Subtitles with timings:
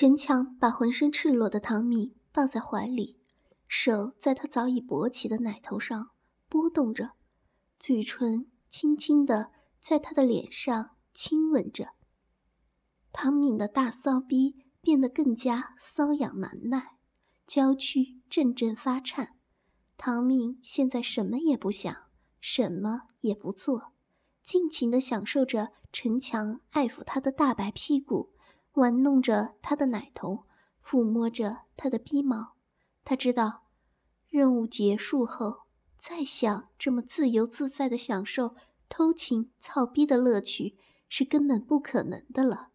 [0.00, 3.18] 陈强把浑身赤裸的唐敏抱在怀里，
[3.66, 6.10] 手在他早已勃起的奶头上
[6.48, 7.14] 拨动着，
[7.80, 9.50] 嘴唇轻轻地
[9.80, 11.88] 在他的脸上亲吻着。
[13.10, 16.98] 唐敏的大骚逼变得更加瘙痒难耐，
[17.44, 19.34] 娇躯阵阵发颤。
[19.96, 21.92] 唐敏现在什么也不想，
[22.40, 23.92] 什么也不做，
[24.44, 28.37] 尽情地享受着陈强爱抚她的大白屁股。
[28.78, 30.44] 玩弄着他的奶头，
[30.82, 32.54] 抚摸着他的逼毛。
[33.04, 33.64] 他知道，
[34.28, 35.64] 任务结束后，
[35.98, 38.54] 再想这么自由自在的享受
[38.88, 40.76] 偷情操逼的乐趣
[41.08, 42.68] 是根本不可能的了。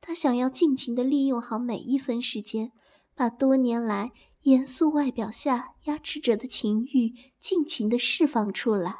[0.00, 2.72] 他想要尽情的利用好每一分时间，
[3.14, 8.94] 把多年来严肃外表下压制着的情欲尽情的释放出来，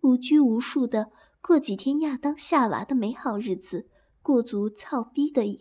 [0.00, 3.88] 无拘无束的过几天亚当夏娃的美好日子，
[4.22, 5.60] 过足操逼的瘾。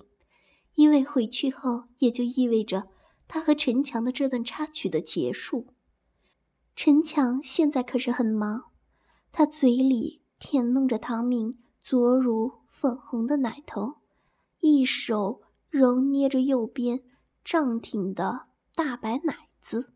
[0.79, 2.87] 因为回去后，也就意味着
[3.27, 5.73] 他和陈强的这段插曲的结束。
[6.73, 8.71] 陈强现在可是很忙，
[9.33, 13.95] 他嘴里舔弄着唐敏左乳粉红的奶头，
[14.61, 17.03] 一手揉捏着右边
[17.43, 19.91] 胀挺的大白奶子，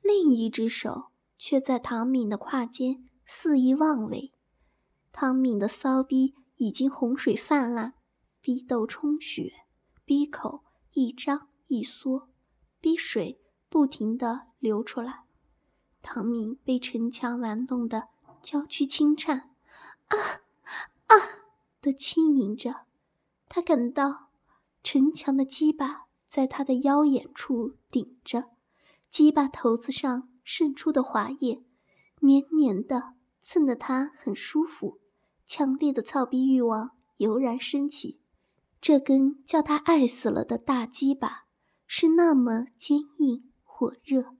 [0.00, 4.32] 另一只手却在唐敏的胯间肆意妄为。
[5.12, 7.92] 唐敏的骚逼已经洪水泛滥，
[8.40, 9.52] 逼斗充血。
[10.08, 10.64] 鼻口
[10.94, 12.30] 一张一缩，
[12.80, 15.24] 逼水不停地流出来。
[16.00, 18.08] 唐敏被陈强玩弄的
[18.40, 19.50] 娇躯轻颤，
[20.06, 20.16] 啊
[21.08, 21.14] 啊
[21.82, 22.86] 的轻吟着。
[23.50, 24.30] 他感到
[24.82, 28.52] 陈强的鸡巴在他的腰眼处顶着，
[29.10, 31.62] 鸡巴头子上渗出的滑液，
[32.20, 35.00] 黏黏的，蹭得他很舒服。
[35.46, 38.18] 强烈的操逼欲望油然升起。
[38.80, 41.46] 这根叫他爱死了的大鸡巴
[41.86, 44.36] 是那么坚硬火热，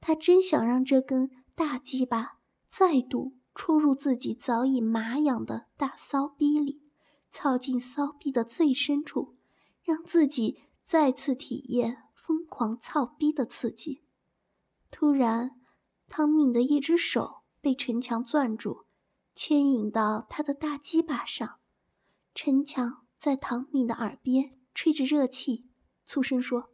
[0.00, 6.82] 他真想让这根大鸡巴再度戳入自己早已麻痒的大骚逼里，
[7.30, 9.36] 操进骚逼的最深处，
[9.82, 14.02] 让自己再次体验疯狂操逼的刺激。
[14.90, 15.52] 突然，
[16.08, 18.84] 汤敏的一只手被陈强攥住，
[19.34, 21.58] 牵引到他的大鸡巴上，
[22.34, 23.05] 陈强。
[23.18, 25.68] 在唐敏的耳边吹着热气，
[26.04, 26.70] 粗声说：“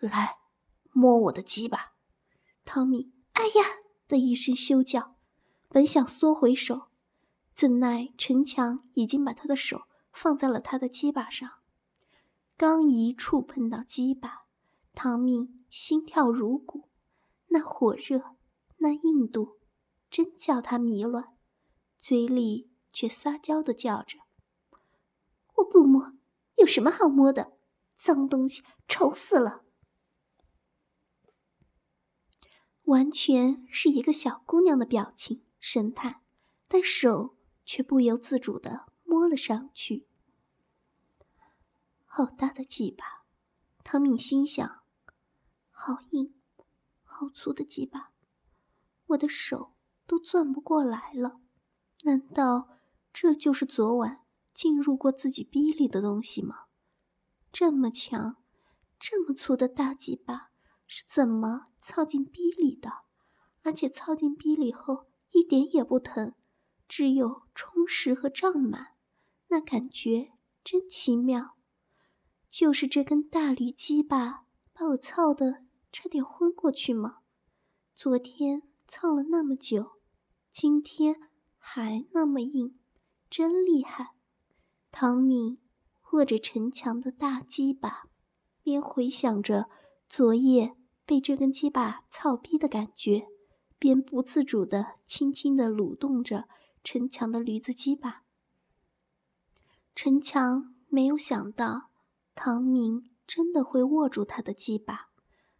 [0.00, 0.38] 来，
[0.92, 1.94] 摸我的鸡吧。”
[2.64, 5.16] 唐敏“哎呀”的一声羞叫，
[5.68, 6.88] 本想缩回手，
[7.54, 11.50] 怎奈陈强已经把他的手放在了他的鸡巴上。
[12.56, 14.46] 刚一触碰到鸡巴，
[14.92, 16.88] 唐敏心跳如鼓，
[17.48, 18.36] 那火热，
[18.76, 19.58] 那硬度，
[20.08, 21.36] 真叫他迷乱，
[21.98, 24.18] 嘴里却撒娇的叫着。
[25.56, 26.12] 我不摸，
[26.56, 27.52] 有什么好摸的？
[27.96, 29.62] 脏东西，丑死了！
[32.84, 36.20] 完全是一个小姑娘的表情神态，
[36.66, 40.08] 但手却不由自主的摸了上去。
[42.04, 43.24] 好大的鸡巴！
[43.84, 44.82] 唐敏心想，
[45.70, 46.34] 好硬，
[47.04, 48.12] 好粗的鸡巴，
[49.06, 49.74] 我的手
[50.06, 51.40] 都攥不过来了。
[52.02, 52.68] 难道
[53.12, 54.21] 这就是昨晚？
[54.54, 56.64] 进入过自己逼里的东西吗？
[57.52, 58.36] 这么强、
[58.98, 60.50] 这么粗的大鸡巴
[60.86, 62.90] 是怎么操进逼里的？
[63.62, 66.34] 而且操进逼里后一点也不疼，
[66.88, 68.96] 只有充实和胀满，
[69.48, 70.32] 那感觉
[70.64, 71.56] 真奇妙。
[72.50, 77.18] 就是这根大驴鸡巴把我操的差点昏过去吗？
[77.94, 80.00] 昨天操了那么久，
[80.50, 82.78] 今天还那么硬，
[83.30, 84.16] 真厉害！
[85.04, 85.58] 唐敏
[86.12, 88.04] 握着陈强的大鸡巴，
[88.62, 89.68] 边回想着
[90.08, 93.26] 昨夜被这根鸡巴操逼的感觉，
[93.80, 96.44] 边不自主地轻轻地蠕动着
[96.84, 98.22] 陈强的驴子鸡巴。
[99.96, 101.90] 陈强没有想到
[102.36, 105.08] 唐敏真的会握住他的鸡巴，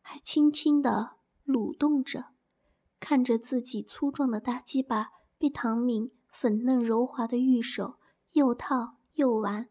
[0.00, 2.26] 还轻轻地蠕动着，
[3.00, 7.96] 看着自己粗壮的大鸡巴被唐敏粉嫩柔滑的玉手
[8.34, 8.98] 又套。
[9.14, 9.68] 又玩，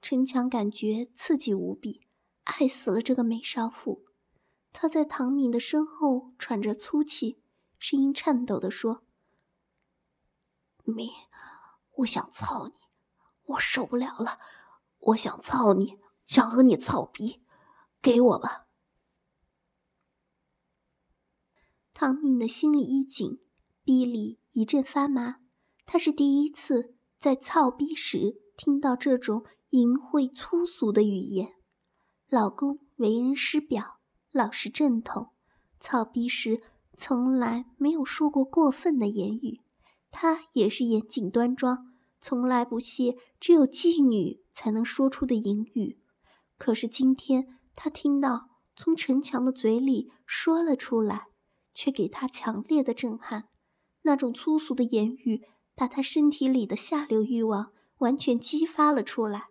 [0.00, 2.06] 陈强感觉刺激无比，
[2.44, 4.04] 爱死了这个美少妇。
[4.72, 7.42] 他在唐敏的身后喘着粗气，
[7.78, 9.02] 声音颤抖地说
[10.84, 11.10] ：“敏，
[11.96, 12.74] 我想操你，
[13.44, 14.38] 我受不了了，
[14.98, 17.42] 我想操你，想和你操逼，
[18.00, 18.66] 给我吧。”
[21.94, 23.40] 唐敏的心里一紧，
[23.82, 25.40] 逼里一阵发麻。
[25.86, 28.43] 他是第一次在操逼时。
[28.56, 31.54] 听到这种淫秽粗俗的语言，
[32.28, 33.98] 老公为人师表，
[34.30, 35.30] 老实正统，
[35.80, 36.62] 操逼时
[36.96, 39.60] 从来没有说过过分的言语。
[40.10, 45.98] 他也是严谨端庄，从来不屑只有妓女才能说出的淫语。
[46.56, 51.24] 可是今天他听到从陈强的嘴里说了出来，
[51.74, 53.48] 却给他强烈的震撼。
[54.02, 55.42] 那种粗俗的言语，
[55.74, 59.48] 把他身体里的下流欲望完全激发了出来。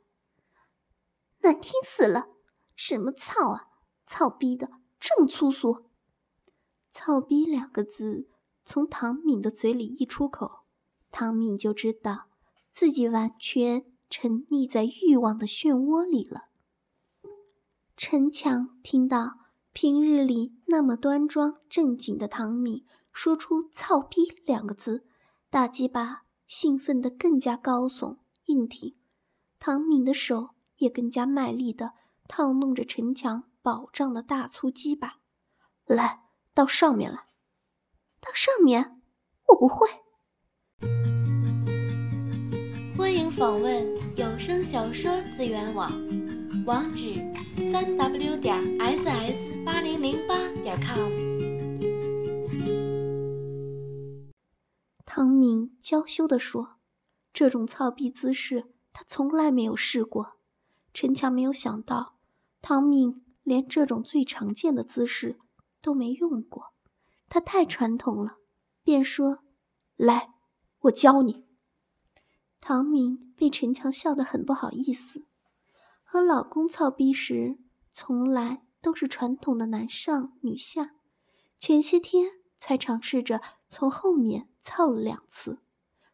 [1.42, 2.28] 难听死了！
[2.75, 3.68] 什么操啊！
[4.07, 4.69] 操逼的，
[5.00, 5.90] 这么粗俗！
[6.92, 8.30] 操逼两个字。
[8.66, 10.62] 从唐敏的嘴里一出口，
[11.12, 12.30] 唐敏就知道
[12.72, 16.45] 自己完全沉溺在欲望的漩涡里了。
[17.98, 19.34] 陈强听到
[19.74, 25.06] 平日里那么端庄正经的唐敏说出“操逼”两个字，
[25.50, 28.95] 大鸡巴兴奋得更加高耸硬挺，
[29.60, 31.94] 唐敏的手也更加卖力的
[32.28, 35.19] 套弄着陈强饱胀的大粗鸡巴，
[35.86, 36.24] 来
[36.54, 37.28] 到上面来。
[38.19, 39.01] 到上面，
[39.48, 39.88] 我不会。
[42.98, 43.86] 欢迎访问
[44.16, 45.92] 有声小说资源网，
[46.66, 47.16] 网址：
[47.66, 51.12] 三 w 点 ss 八零零八点 com。
[55.06, 56.72] 汤敏娇羞地说
[57.33, 60.38] ：“这种操逼姿势，他从来没有试过。”
[60.94, 62.19] 陈强没有想到，
[62.62, 65.39] 汤敏连这种最常见的姿势
[65.81, 66.74] 都没用过。
[67.27, 68.38] 他太传统了，
[68.83, 69.39] 便说
[69.97, 70.35] ：“来，
[70.81, 71.47] 我教你。”
[72.62, 75.25] 唐敏被陈强笑得很不好意思。
[76.03, 77.57] 和老公操逼时，
[77.89, 80.95] 从来都是传统的男上女下。
[81.57, 85.57] 前些天才尝试着从后面操了两次，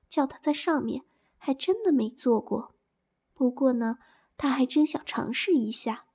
[0.08, 1.04] 叫他在上面，
[1.40, 2.76] 还真的没做过。
[3.34, 3.98] 不过呢，
[4.38, 6.06] 他还真想尝试一下。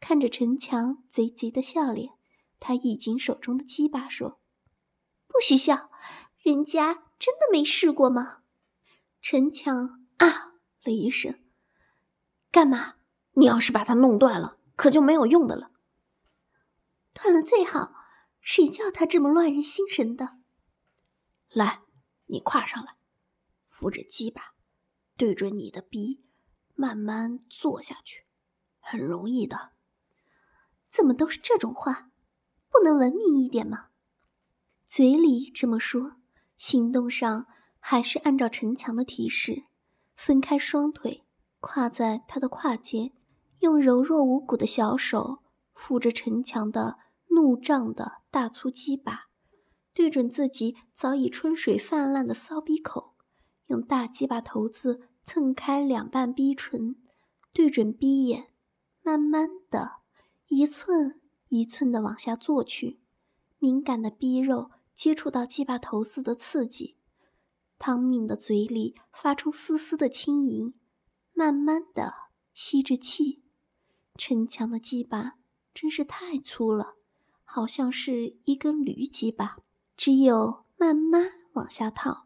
[0.00, 2.14] 看着陈强贼贼的笑脸。
[2.60, 4.40] 他一紧手中的鸡巴，说
[5.28, 5.90] ：“不许笑，
[6.38, 8.38] 人家真的没试过吗？”
[9.20, 11.38] 陈强啊了一声
[12.50, 12.94] ：“干嘛？
[13.32, 15.72] 你要是把它弄断了，可就没有用的了。
[17.12, 17.92] 断了最好，
[18.40, 20.38] 谁叫他这么乱人心神的？
[21.50, 21.82] 来，
[22.26, 22.96] 你跨上来，
[23.68, 24.53] 扶着鸡巴，
[25.16, 26.24] 对准你的鼻，
[26.74, 28.26] 慢慢坐下去，
[28.80, 29.72] 很容易的。
[30.90, 32.10] 怎么都是这种话？”
[32.76, 33.90] 不能文明一点吗？
[34.84, 36.16] 嘴里这么说，
[36.56, 37.46] 行动上
[37.78, 39.66] 还是按照陈强的提示，
[40.16, 41.24] 分开双腿，
[41.60, 43.12] 跨在他的胯间，
[43.60, 49.26] 用柔弱无骨的小手扶着陈强的怒胀的大粗鸡巴，
[49.92, 53.13] 对准自己早已春水泛滥的骚逼口，
[53.66, 56.96] 用大鸡巴头子蹭开两半逼唇，
[57.52, 58.48] 对准逼眼，
[59.02, 59.96] 慢慢的，
[60.48, 61.20] 一寸。
[61.50, 62.98] 一寸的往下坐去，
[63.60, 66.96] 敏感的逼肉接触到鸡巴头子的刺激，
[67.78, 70.74] 汤敏的嘴里发出丝丝的轻吟，
[71.32, 72.14] 慢慢的
[72.54, 73.44] 吸着气。
[74.16, 75.34] 陈强的鸡巴
[75.72, 76.96] 真是太粗了，
[77.44, 79.58] 好像是一根驴鸡巴，
[79.96, 82.23] 只有慢慢往下套。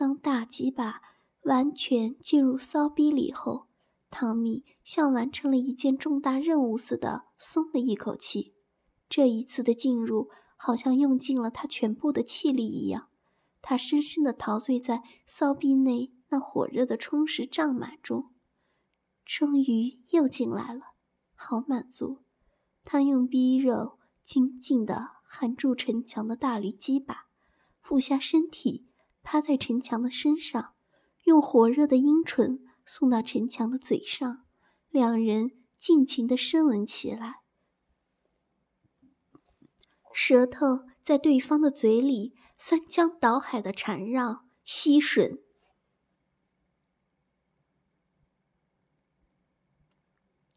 [0.00, 1.02] 当大鸡巴
[1.42, 3.66] 完全进入骚逼里后。
[4.08, 8.54] 汤米像完成了一件重大任务似的松了一口气，
[9.10, 13.08] 这一次的进入好像用尽了他全部的气力一样。
[13.60, 18.30] 他深深的陶醉在骚逼内那火热的充实胀满中，
[19.26, 20.80] 终于又进来了，
[21.34, 22.22] 好满足。
[22.84, 27.26] 他用逼肉紧紧地含住陈强的大驴鸡巴，
[27.82, 28.88] 俯下身体
[29.22, 30.74] 趴在陈强的身上，
[31.24, 32.66] 用火热的阴唇。
[32.86, 34.44] 送到陈强的嘴上，
[34.88, 37.42] 两人尽情的深吻起来，
[40.12, 45.40] 舌头在对方的嘴里翻江倒海的缠绕吸吮。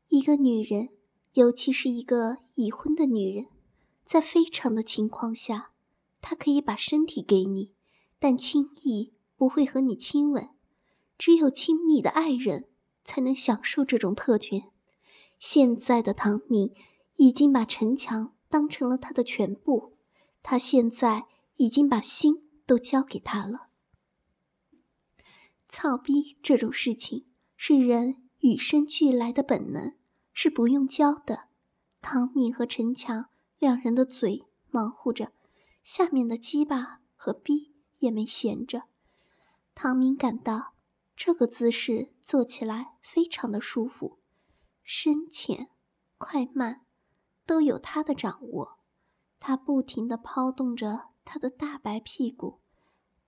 [0.08, 0.90] 一个女人，
[1.34, 3.46] 尤其是一个已婚的女人，
[4.06, 5.74] 在非常的情况下，
[6.20, 7.76] 她可以把身体给你，
[8.24, 10.48] 但轻易不会和你亲吻。
[11.18, 12.70] 只有亲密的爱人
[13.04, 14.72] 才能享受这种特权。
[15.38, 16.74] 现在的唐敏
[17.18, 19.98] 已经把陈强当成了他的全部，
[20.42, 21.26] 他现在
[21.58, 23.68] 已经把心都交给他了。
[25.68, 27.26] 操逼这种事情
[27.58, 29.98] 是人与生俱来的本能，
[30.32, 31.50] 是不用教的。
[32.00, 33.26] 唐敏和陈强
[33.60, 35.34] 两人的嘴忙乎着，
[35.84, 37.73] 下面的鸡巴和逼
[38.04, 38.84] 也没闲着。
[39.74, 40.74] 唐敏感到。
[41.16, 44.18] 这个姿势做起来非常的舒服，
[44.82, 45.70] 深浅、
[46.18, 46.88] 快慢，
[47.46, 48.80] 都有他的掌握。
[49.40, 52.62] 他不停地抛动着他的大白屁股，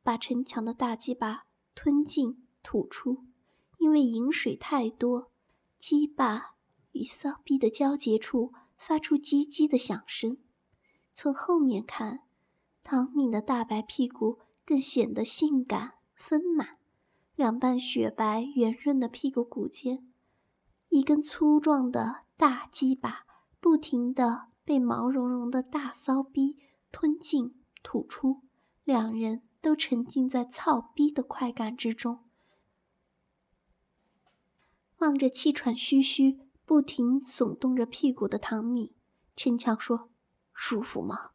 [0.01, 3.23] 把陈强的大鸡巴吞进吐出。
[3.77, 5.31] 因为饮水太多，
[5.77, 6.55] 鸡巴
[6.93, 10.39] 与骚逼的交接处发出叽叽的响声。
[11.13, 12.21] 从后面看，
[12.83, 16.79] 唐敏的大白屁股更显得性感丰满，
[17.35, 20.07] 两瓣雪白圆润的屁股骨间。
[20.89, 23.25] 一根粗壮的大鸡巴
[23.59, 26.57] 不停地被毛茸茸的大骚逼
[26.91, 28.41] 吞进吐出，
[28.83, 32.23] 两人都沉浸在操逼的快感之中。
[34.99, 38.95] 望着气喘吁吁、不停耸动着屁股的唐米，
[39.35, 40.09] 陈强说
[40.53, 41.31] ：“舒服吗？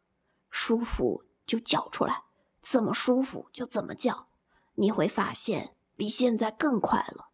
[0.51, 2.25] 舒服就叫出来，
[2.62, 4.29] 怎么舒服就怎么叫，
[4.75, 7.31] 你会发现比现在更快了。”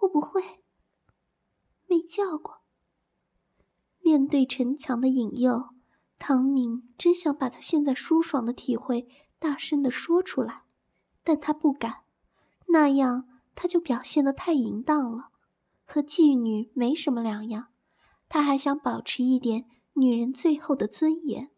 [0.00, 0.62] 我不会，
[1.86, 2.60] 没叫过。
[4.00, 5.70] 面对陈强的引诱，
[6.18, 9.08] 唐敏真想把他现在舒爽的体会
[9.38, 10.64] 大声的说出来，
[11.22, 12.02] 但他不敢，
[12.66, 15.30] 那样他就表现的太淫荡了，
[15.86, 17.68] 和妓女没什么两样。
[18.28, 21.50] 他还想保持一点女人最后的尊严。